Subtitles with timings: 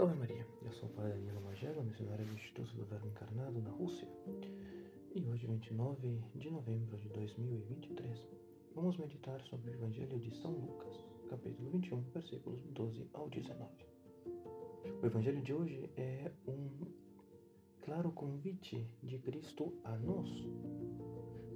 [0.00, 3.68] Salve Maria, eu sou o Padre Danilo Magelo, missionário do Instituto do Verbo Encarnado na
[3.68, 4.08] Rússia.
[5.14, 8.18] E hoje, 29 de novembro de 2023,
[8.74, 13.70] vamos meditar sobre o Evangelho de São Lucas, capítulo 21, versículos 12 ao 19.
[15.02, 16.86] O Evangelho de hoje é um
[17.82, 20.30] claro convite de Cristo a nós,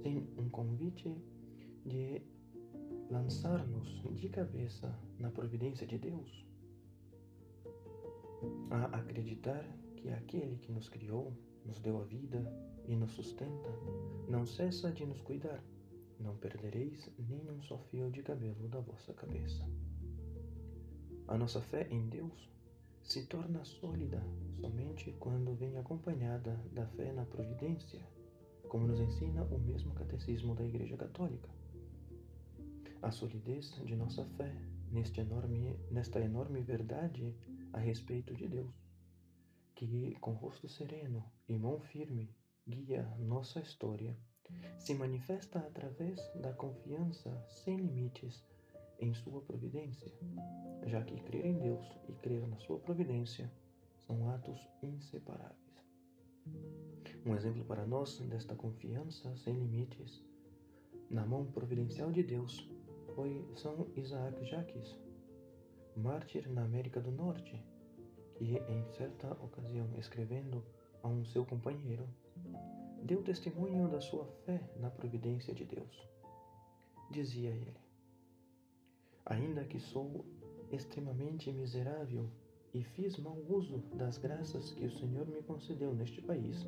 [0.03, 1.17] sim, um convite
[1.83, 2.21] de
[3.09, 6.45] lançar-nos de cabeça na providência de Deus,
[8.69, 9.65] a acreditar
[9.95, 11.33] que aquele que nos criou,
[11.65, 12.43] nos deu a vida
[12.87, 13.69] e nos sustenta,
[14.29, 15.63] não cessa de nos cuidar.
[16.19, 19.67] Não perdereis nem um só fio de cabelo da vossa cabeça.
[21.27, 22.49] A nossa fé em Deus
[23.03, 24.21] se torna sólida
[24.59, 27.99] somente quando vem acompanhada da fé na providência,
[28.69, 31.49] como nos ensina o mesmo catecismo da Igreja Católica.
[33.01, 34.51] A solidez de nossa fé
[34.91, 37.35] neste enorme, nesta enorme verdade
[37.75, 38.73] a respeito de Deus,
[39.75, 42.33] que com rosto sereno e mão firme
[42.65, 44.17] guia nossa história,
[44.79, 48.45] se manifesta através da confiança sem limites
[48.99, 50.09] em sua providência,
[50.85, 53.51] já que crer em Deus e crer na sua providência
[54.07, 55.59] são atos inseparáveis.
[57.25, 60.23] Um exemplo para nós desta confiança sem limites
[61.09, 62.69] na mão providencial de Deus
[63.15, 64.95] foi São Isaac Jaques,
[65.95, 67.63] mártir na América do Norte,
[68.35, 70.63] que em certa ocasião, escrevendo
[71.01, 72.07] a um seu companheiro,
[73.03, 76.07] deu testemunho da sua fé na providência de Deus.
[77.11, 77.77] Dizia ele:
[79.25, 80.25] Ainda que sou
[80.71, 82.29] extremamente miserável
[82.73, 86.65] e fiz mau uso das graças que o Senhor me concedeu neste país,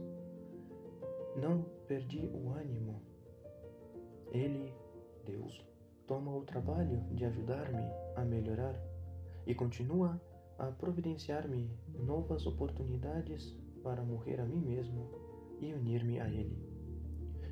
[1.36, 3.02] não perdi o ânimo.
[4.32, 4.74] Ele,
[5.26, 5.66] Deus,
[6.08, 7.84] toma o trabalho de ajudar-me
[8.16, 8.76] a melhorar
[9.48, 10.22] e continua
[10.60, 11.72] a providenciar-me
[12.06, 15.10] novas oportunidades para morrer a mim mesmo
[15.60, 16.62] e unir-me a Ele.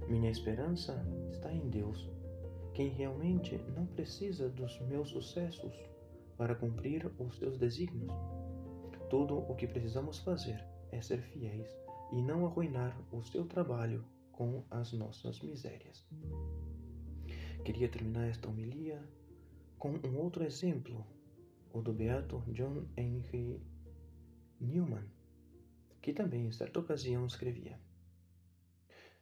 [0.10, 2.12] Minha esperança está em Deus,
[2.74, 5.74] quem realmente não precisa dos meus sucessos
[6.38, 8.12] para cumprir os seus desígnios.
[9.10, 10.62] Tudo o que precisamos fazer
[10.92, 11.74] é ser fiéis
[12.12, 16.06] e não arruinar o seu trabalho com as nossas misérias.
[17.64, 19.02] Queria terminar esta homilia
[19.80, 21.06] com um outro exemplo,
[21.76, 23.62] o do beato John Henry
[24.62, 25.04] Newman,
[26.02, 27.78] que também em certa ocasião escrevia: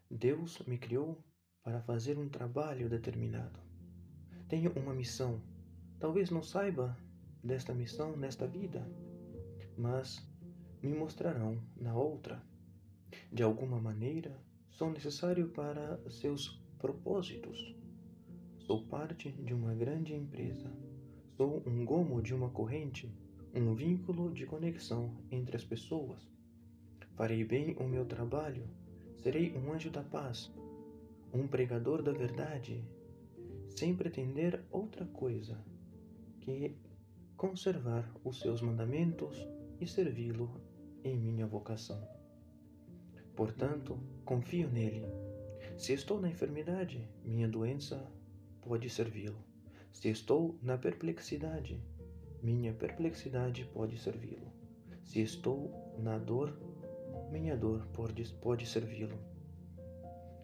[0.09, 1.23] Deus me criou
[1.63, 3.59] para fazer um trabalho determinado.
[4.47, 5.41] Tenho uma missão.
[5.99, 6.95] Talvez não saiba
[7.43, 8.87] desta missão nesta vida,
[9.75, 10.23] mas
[10.81, 12.43] me mostrarão na outra.
[13.31, 14.39] De alguma maneira,
[14.69, 17.75] sou necessário para seus propósitos
[18.65, 20.71] Sou parte de uma grande empresa.
[21.43, 23.13] Sou um gomo de uma corrente,
[23.53, 26.25] um vínculo de conexão entre as pessoas.
[27.17, 28.63] Farei bem o meu trabalho.
[29.17, 30.49] Serei um anjo da paz,
[31.33, 32.81] um pregador da verdade,
[33.75, 35.61] sem pretender outra coisa
[36.39, 36.77] que
[37.35, 39.45] conservar os seus mandamentos
[39.81, 40.49] e servi-lo
[41.03, 42.01] em minha vocação.
[43.35, 45.03] Portanto, confio nele.
[45.77, 48.01] Se estou na enfermidade, minha doença
[48.61, 49.51] pode servi-lo.
[49.93, 51.81] Se estou na perplexidade,
[52.41, 54.51] minha perplexidade pode servi-lo.
[55.01, 56.53] Se estou na dor,
[57.31, 59.17] minha dor pode, pode servi-lo.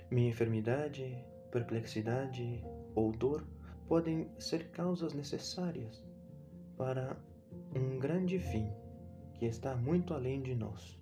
[0.09, 1.17] Minha enfermidade,
[1.51, 2.63] perplexidade
[2.95, 3.45] ou dor
[3.85, 6.01] podem ser causas necessárias
[6.77, 7.21] para
[7.75, 8.71] um grande fim
[9.33, 10.97] que está muito além de nós.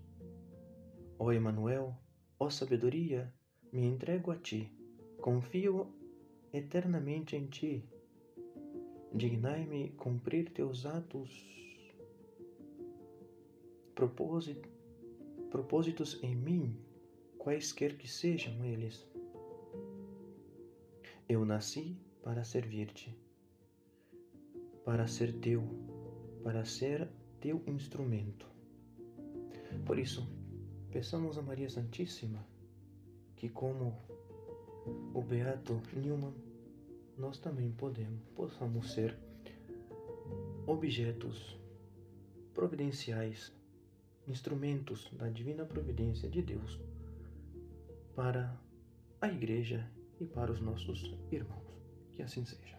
[1.19, 1.95] Ó Emanuel,
[2.39, 3.31] ó sabedoria,
[3.71, 4.73] me entrego a ti,
[5.21, 5.93] confio
[6.51, 7.87] eternamente em ti.
[9.13, 11.31] Dignai-me cumprir teus atos,
[15.49, 16.75] propósitos em mim,
[17.37, 19.07] quaisquer que sejam eles.
[21.27, 23.17] Eu nasci para servir-te,
[24.83, 25.63] para ser teu,
[26.43, 28.45] para ser teu instrumento.
[29.85, 30.27] Por isso,
[30.91, 32.45] peçamos a Maria Santíssima
[33.35, 33.97] que, como
[35.13, 36.33] o Beato Newman,
[37.17, 39.17] nós também podemos, possamos ser
[40.65, 41.57] objetos
[42.53, 43.51] providenciais,
[44.27, 46.79] instrumentos da divina providência de Deus
[48.15, 48.55] para
[49.21, 51.63] a Igreja e para os nossos irmãos.
[52.13, 52.77] Que assim seja.